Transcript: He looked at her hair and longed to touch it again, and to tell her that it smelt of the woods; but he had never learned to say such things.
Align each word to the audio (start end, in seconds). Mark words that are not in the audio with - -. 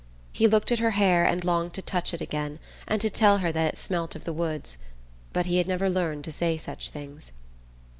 He 0.33 0.47
looked 0.47 0.71
at 0.71 0.79
her 0.79 0.89
hair 0.97 1.23
and 1.23 1.43
longed 1.45 1.73
to 1.75 1.81
touch 1.83 2.11
it 2.11 2.21
again, 2.21 2.57
and 2.87 2.99
to 3.01 3.09
tell 3.11 3.37
her 3.37 3.51
that 3.51 3.71
it 3.71 3.77
smelt 3.77 4.15
of 4.15 4.23
the 4.23 4.33
woods; 4.33 4.79
but 5.31 5.45
he 5.45 5.59
had 5.59 5.67
never 5.67 5.91
learned 5.91 6.23
to 6.23 6.31
say 6.31 6.57
such 6.57 6.89
things. 6.89 7.31